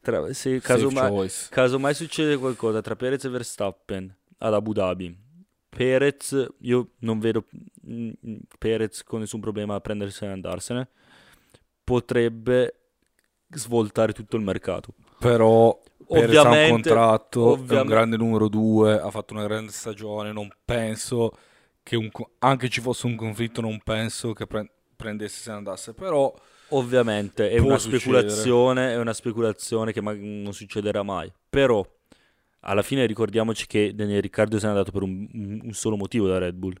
[0.00, 1.46] tra, se caso Safe mai, choice.
[1.50, 5.16] caso mai succede qualcosa tra Perez e Verstappen ad Abu Dhabi,
[5.76, 7.44] Perez, io non vedo
[7.86, 10.88] mm, mm, Perez con nessun problema a prendersene e andarsene,
[11.84, 12.74] potrebbe
[13.50, 14.94] svoltare tutto il mercato.
[15.18, 19.46] Però Perez ha un Ovviamente- contratto, è ovviam- un grande numero due, ha fatto una
[19.46, 21.32] grande stagione, non penso
[21.82, 22.08] che un
[22.40, 26.34] anche ci fosse un conflitto, non penso che pre- prendesse se ne andasse, però
[26.70, 28.00] Ovviamente è una succedere.
[28.28, 31.30] speculazione, è una speculazione che non succederà mai.
[31.48, 31.86] Però
[32.68, 36.38] alla fine ricordiamoci che Daniel Ricciardo se n'è andato per un, un- solo motivo da
[36.38, 36.74] Red Bull.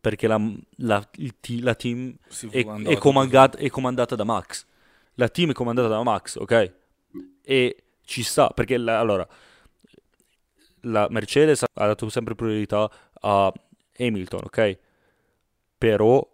[0.00, 0.40] Perché la,
[0.76, 1.08] la-
[1.40, 2.14] ti- la team
[2.50, 4.64] è, è comandata, è comandata da Max.
[5.14, 6.72] La team è comandata da Max, ok?
[7.42, 9.26] E ci sta, perché la- allora
[10.82, 13.52] la Mercedes ha dato sempre priorità a
[13.98, 14.78] Hamilton, ok?
[15.76, 16.26] Però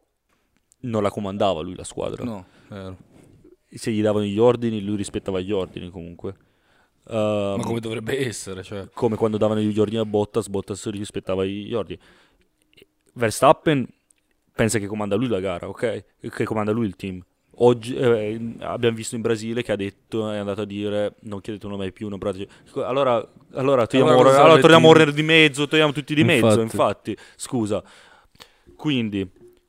[0.81, 2.25] non la comandava lui la squadra.
[2.25, 2.97] No, vero.
[3.69, 6.35] Se gli davano gli ordini, lui rispettava gli ordini comunque.
[7.09, 8.89] Ehm, Ma come dovrebbe essere, cioè.
[8.93, 11.99] come quando davano gli ordini a Bottas, Bottas rispettava gli ordini.
[13.15, 13.87] Verstappen
[14.53, 16.05] pensa che comanda lui la gara, ok?
[16.29, 17.23] Che comanda lui il team.
[17.59, 21.77] Oggi eh, abbiamo visto in Brasile che ha detto, è andato a dire non chiedetelo
[21.79, 22.47] mai più, non prateci.
[22.75, 24.89] Allora, allora, togliamo, Allora cosa allora togliamo?
[24.89, 27.11] Horner di mezzo, togliamo tutti di mezzo, Infatti.
[27.11, 27.17] infatti.
[27.37, 27.83] Scusa.
[28.77, 29.27] Quindi,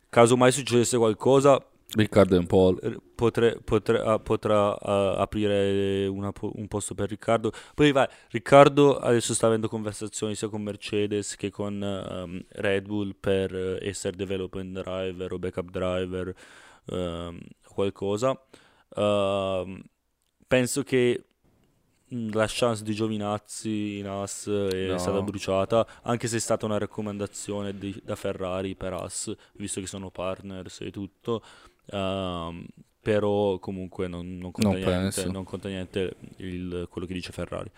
[0.09, 1.63] caso mai succedesse qualcosa,
[1.95, 2.77] Riccardo e un po'.
[3.17, 7.51] Potre- potre- ah, potrà ah, aprire una un posto per Riccardo.
[7.75, 13.15] Poi vai, Riccardo adesso sta avendo conversazioni sia con Mercedes che con ehm, Red Bull
[13.19, 16.33] per eh, essere development driver o backup driver,
[16.91, 18.39] ehm, qualcosa.
[18.95, 19.81] Ehm,
[20.47, 21.23] penso che
[22.09, 24.97] mh, la chance di Giovinazzi in Haas è No.
[24.97, 29.87] stata bruciata, anche se è stata una raccomandazione di- da Ferrari per Haas, visto che
[29.87, 31.41] sono partners e tutto.
[31.87, 32.65] Ehm,
[33.07, 37.71] però comunque non, non conta Non niente, non conta niente il- quello che dice Ferrari.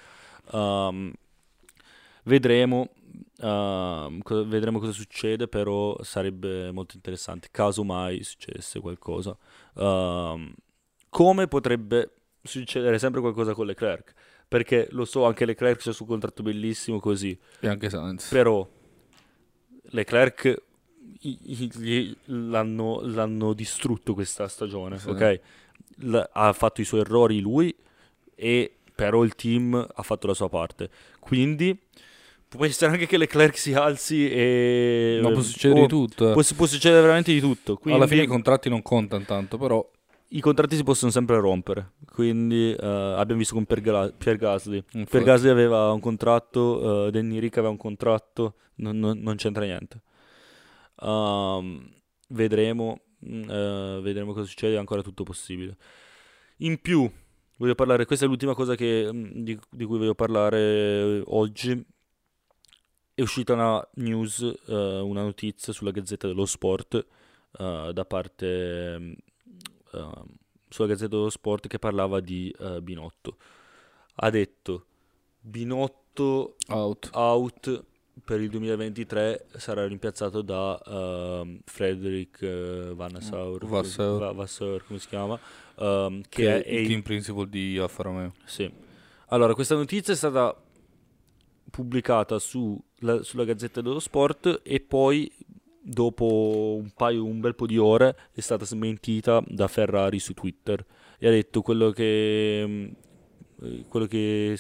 [0.54, 1.14] Ehm,
[2.24, 2.90] vedremo,
[3.38, 9.38] ehm, co- vedremo cosa succede, però sarebbe molto interessante caso mai succedesse qualcosa.
[9.76, 10.52] Ehm,
[11.10, 12.12] come potrebbe
[12.42, 14.14] succedere sempre qualcosa con Leclerc?
[14.48, 18.30] Perché lo so, anche Leclerc c'è su un contratto bellissimo così, E anche Sainz.
[18.30, 18.68] però
[19.92, 20.64] Leclerc
[22.26, 25.10] l'hanno, l'hanno distrutto questa stagione, Sì.
[25.10, 25.40] ok?
[26.02, 27.76] L- ha fatto i suoi errori lui
[28.36, 30.90] e però il team ha fatto la sua parte.
[31.20, 31.78] Quindi
[32.48, 35.20] può essere anche che Leclerc si alzi e...
[35.22, 36.30] Ma può succedere o- di tutto.
[36.30, 36.34] eh.
[36.34, 37.76] Può, può succedere veramente di tutto.
[37.78, 39.88] Quindi Alla fine i contratti non contano tanto, però
[40.30, 41.92] i contratti si possono sempre rompere.
[42.12, 44.78] Quindi eh, abbiamo visto con Pierre, Pierre Gasly.
[44.94, 46.60] infatti, Per Gasly aveva un contratto,
[47.06, 50.02] uh, Danny Rick aveva un contratto, non, non- non c'entra niente.
[51.02, 51.92] Um,
[52.30, 55.78] vedremo, eh, vedremo cosa succede, è ancora tutto possibile.
[56.58, 57.10] In più,
[57.58, 61.86] voglio parlare, questa è l'ultima cosa che, mm, di, di cui voglio parlare eh, oggi.
[63.14, 67.06] È uscita una news, eh, una notizia sulla Gazzetta dello Sport
[67.58, 69.14] eh, da parte mm,
[69.94, 70.26] ehm,
[70.70, 73.38] sulla Gazzetta dello Sport che parlava di Binotto.
[74.22, 74.86] Ha detto
[75.42, 77.10] Binotto out.
[77.14, 77.88] out
[78.24, 84.20] per il 2023 sarà rimpiazzato da ehm, Frederick eh, Van Saur, Vasseur.
[84.20, 85.40] Va- Vasseur, come si chiama?
[85.80, 88.34] Ehm, che, Che è, il team principal di Alfa Romeo.
[88.46, 88.72] sì.
[89.32, 90.56] Allora, questa notizia è stata
[91.70, 95.32] pubblicata su- la- sulla Gazzetta dello Sport e poi
[95.82, 100.84] dopo un paio, un bel po' di ore è stata smentita da Ferrari su Twitter
[101.20, 102.86] e ha detto quello che mm,
[103.64, 104.56] eh, quello che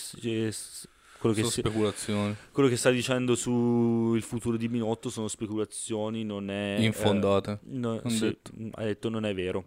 [1.19, 2.35] quello che si- speculazioni.
[2.51, 7.59] quello che sta dicendo sul futuro di Binotto sono speculazioni, non è eh, Infondate.
[7.63, 8.51] no- Han sì, detto.
[8.71, 9.63] ha detto non è vero.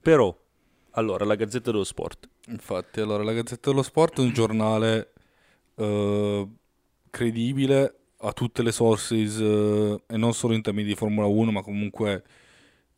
[0.00, 0.36] Però
[0.92, 5.12] allora la Gazzetta dello Sport Infatti, allora, la Gazzetta dello Sport è un giornale
[5.74, 6.48] eh,
[7.10, 11.62] credibile, ha tutte le sources eh, e non solo in termini di Formula 1, ma
[11.62, 12.22] comunque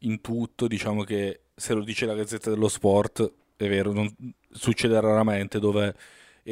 [0.00, 0.66] in tutto.
[0.66, 4.14] Diciamo che se lo dice la Gazzetta dello Sport, è vero, non-
[4.50, 5.94] succede raramente dove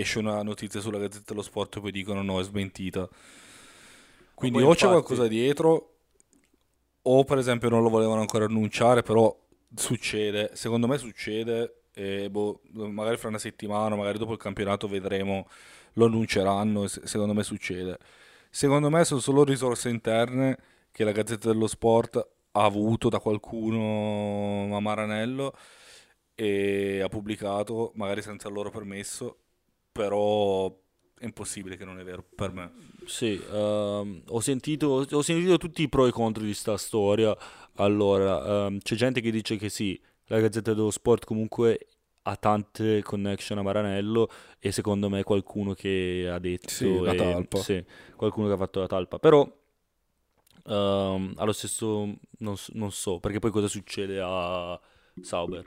[0.01, 3.09] esce una notizia sulla Gazzetta dello Sport e poi dicono no, è smentita.
[4.35, 5.95] Quindi o c'è infatti- qualcosa dietro,
[7.03, 9.35] o per esempio non lo volevano ancora annunciare, però
[9.75, 15.49] succede, secondo me succede, e boh, magari fra una settimana, magari dopo il campionato vedremo,
[15.95, 17.99] lo annunceranno, e se- secondo me succede.
[18.51, 20.59] Secondo me sono solo risorse interne
[20.93, 22.17] che la Gazzetta dello Sport
[22.53, 25.55] ha avuto da qualcuno a Maranello
[26.35, 29.39] e ha pubblicato, magari senza il loro permesso,
[29.97, 30.67] però
[31.19, 32.73] è impossibile che non è vero per me.
[33.07, 37.37] Sì, ehm, ho, sentito, ho sentito tutti i pro e i contro di sta storia.
[37.77, 41.89] Allora, ehm, c'è gente che dice che sì, la Gazzetta dello Sport comunque
[42.23, 44.29] ha tante connection a Maranello
[44.59, 46.69] e secondo me qualcuno che ha detto...
[46.69, 47.59] Sì, la talpa.
[47.59, 47.83] Sì,
[48.17, 49.19] qualcuno che ha fatto la talpa.
[49.19, 49.49] Però,
[50.67, 54.79] ehm, allo stesso, non, so- non so, perché poi cosa succede a
[55.21, 55.65] Sauber?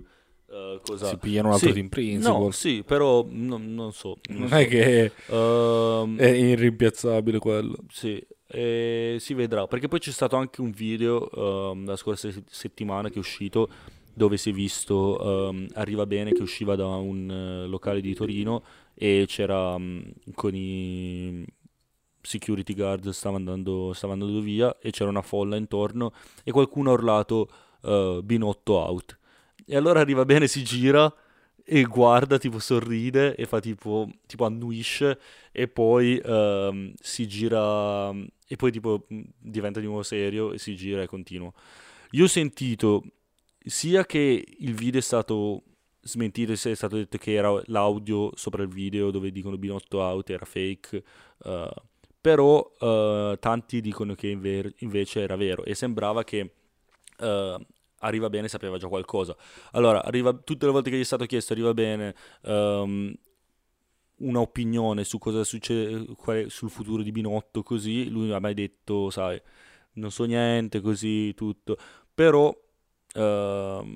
[0.52, 1.08] Eh, cosa...
[1.08, 2.34] Si pigliano un altro Sì, team principal.
[2.42, 4.18] No, sì, però non, non so.
[4.30, 4.56] non Non so.
[4.56, 7.76] è che Ehm, è irrimpiazzabile quello.
[7.92, 11.30] sì, e si vedrà, perché poi c'è stato anche un video
[11.72, 13.70] ehm, la scorsa se- settimana che è uscito
[14.14, 18.64] dove si è visto ehm, Arriva Bene che usciva da un eh, locale di Torino
[18.96, 20.02] e c'era mm,
[20.34, 21.46] con i
[22.22, 26.12] security guard stava andando, stava andando via e c'era una folla intorno
[26.44, 27.50] e qualcuno ha urlato
[27.84, 29.18] eh, Binotto out.
[29.72, 31.14] E allora Arriva Bene si gira
[31.64, 35.20] e guarda, tipo sorride e fa tipo, tipo annuisce
[35.52, 38.10] e poi ehm, si gira
[38.48, 41.52] e poi tipo mh, diventa di nuovo serio e si gira e continua.
[42.12, 43.04] Io ho sentito
[43.64, 45.62] sia che il video è stato
[46.02, 50.32] smentito, sia è stato detto che era l'audio sopra il video dove dicono Binotto out
[50.32, 51.04] era fake,
[51.44, 51.74] eh,
[52.20, 56.54] però eh, tanti dicono che inver- invece era vero e sembrava che
[57.20, 57.58] eh,
[58.00, 59.36] Arriva Bene sapeva già qualcosa.
[59.72, 63.14] Allora, arriva, tutte le volte che gli è stato chiesto Arriva Bene ehm,
[64.18, 68.54] una opinione su cosa succede qual è- sul futuro di Binotto, così, lui ha mai
[68.54, 69.42] detto, sai,
[69.94, 71.78] non so niente, così, tutto.
[72.14, 72.54] Però
[73.16, 73.96] ehm,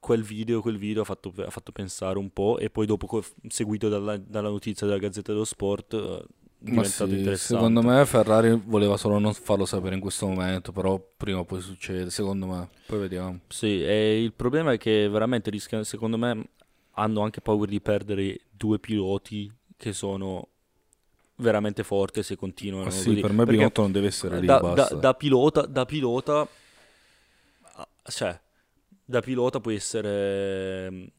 [0.00, 3.88] quel video, quel video ha fatto, ha fatto pensare un po' e poi dopo, seguito
[3.88, 7.54] dalla, dalla notizia della Gazzetta dello Sport, Ma diventato sì, interessante.
[7.54, 11.60] secondo me Ferrari voleva solo non farlo sapere in questo momento, però prima o poi
[11.60, 12.68] succede, secondo me.
[12.86, 13.40] Poi vediamo.
[13.48, 16.48] Sì, e il problema è che veramente rischiano, secondo me,
[16.92, 20.48] hanno anche paura di perdere due piloti che sono
[21.36, 23.20] veramente forti se continuano Ma sì, così.
[23.20, 26.46] per me Perché Binotto non deve essere lì, da, da- da pilota, da pilota,
[27.62, 28.38] ah, cioè,
[29.04, 31.12] da pilota può essere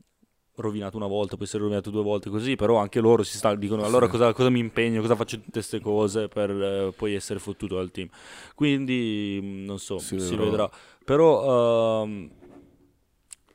[0.56, 3.84] rovinato una volta, può essere rovinato due volte così, però anche loro si sta, dicono
[3.84, 4.12] allora Sì.
[4.12, 7.90] cosa, cosa mi impegno, cosa faccio tutte queste cose per eh, poi essere fottuto dal
[7.92, 8.08] team.
[8.56, 10.70] Quindi, mm, non so, Si si, vedrà.
[11.04, 12.04] Però...
[12.04, 12.30] ehm,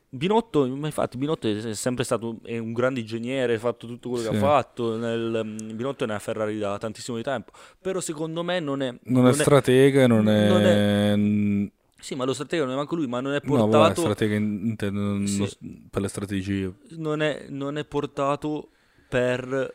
[0.09, 4.37] Binotto, infatti Binotto è sempre stato è un grande ingegnere, ha fatto tutto quello che
[4.37, 4.43] Sì.
[4.43, 8.59] ha fatto, nel, mm, Binotto è una Ferrari da tantissimo di tempo, però secondo me
[8.61, 8.95] non è...
[9.03, 10.47] Non è stratega non è...
[10.47, 13.69] non Non Sì, ma lo stratega non è manco lui, ma non è No, vabbè,
[13.71, 15.47] portato, stratega in- intendo non- Sì.
[15.89, 16.73] per le strategie.
[16.97, 18.69] non è, non è portato
[19.09, 19.73] per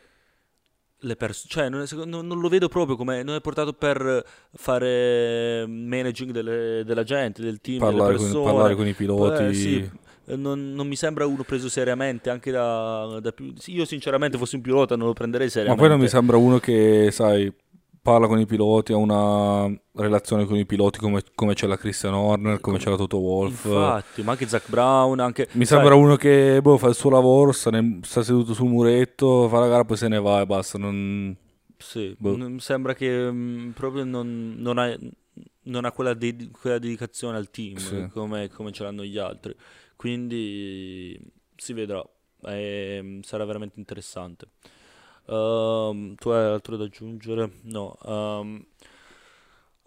[1.05, 4.25] le persone, cioè non, è- secondo- non lo vedo proprio come, non è portato per
[4.53, 9.43] fare managing delle- della gente, del team, Parlare con, parlare con i piloti.
[9.43, 9.89] Eh, sì,
[10.35, 13.53] non, non mi sembra uno preso seriamente, anche da, da più...
[13.65, 15.81] Io sinceramente fossi un pilota non lo prenderei Ma seriamente.
[15.81, 17.53] poi non mi sembra uno che, sai,
[18.03, 22.13] parla con i piloti, ha una relazione con i piloti come, come c'è la Christian
[22.13, 23.63] Horner, come c'è la Toto Wolff.
[23.63, 25.47] Infatti, ma anche Zach Brown, anche...
[25.53, 28.67] Mi sai, sembra uno che boh, fa il suo lavoro, sta, ne- sta seduto sul
[28.67, 30.77] muretto, fa la gara, poi se ne va e basta.
[30.77, 31.33] Non...
[31.77, 32.35] Sì, Boh.
[32.35, 34.93] mi sembra che mm, proprio non, non ha,
[35.63, 38.09] non ha quella, de- quella dedicazione al team Sì.
[38.11, 39.55] come, come ce l'hanno gli altri.
[39.95, 41.17] Quindi
[41.55, 42.05] si vedrà,
[42.41, 44.47] e, sarà veramente interessante.
[45.27, 47.51] Ehm, tu hai altro da aggiungere?
[47.63, 47.97] No.
[48.05, 48.65] ehm,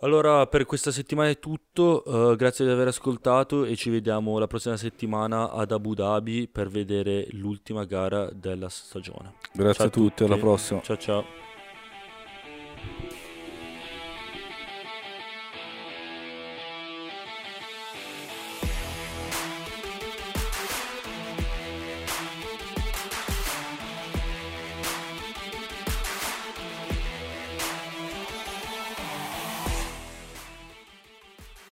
[0.00, 2.04] allora, per questa settimana è tutto.
[2.32, 6.68] eh, grazie di aver ascoltato e ci vediamo la prossima settimana ad Abu Dhabi per
[6.68, 9.34] vedere l'ultima gara della stagione.
[9.54, 10.44] Grazie Ciao a tutti, alla tutti.
[10.46, 10.80] prossima.
[10.82, 11.55] Ciao ciao.